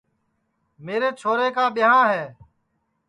[0.85, 2.23] میرے چھورے کُا ٻیاں ہے